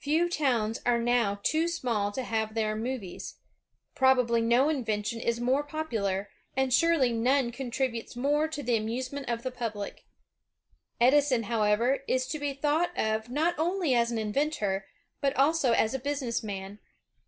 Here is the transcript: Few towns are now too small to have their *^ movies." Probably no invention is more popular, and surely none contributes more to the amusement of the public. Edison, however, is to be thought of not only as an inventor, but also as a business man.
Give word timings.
Few 0.00 0.28
towns 0.28 0.80
are 0.84 0.98
now 0.98 1.38
too 1.44 1.68
small 1.68 2.10
to 2.10 2.24
have 2.24 2.54
their 2.54 2.74
*^ 2.76 2.82
movies." 2.82 3.36
Probably 3.94 4.40
no 4.40 4.68
invention 4.68 5.20
is 5.20 5.38
more 5.38 5.62
popular, 5.62 6.28
and 6.56 6.74
surely 6.74 7.12
none 7.12 7.52
contributes 7.52 8.16
more 8.16 8.48
to 8.48 8.64
the 8.64 8.74
amusement 8.74 9.28
of 9.30 9.44
the 9.44 9.52
public. 9.52 10.06
Edison, 11.00 11.44
however, 11.44 12.02
is 12.08 12.26
to 12.30 12.40
be 12.40 12.52
thought 12.52 12.90
of 12.98 13.28
not 13.28 13.56
only 13.60 13.94
as 13.94 14.10
an 14.10 14.18
inventor, 14.18 14.86
but 15.20 15.36
also 15.36 15.70
as 15.70 15.94
a 15.94 16.00
business 16.00 16.42
man. 16.42 16.80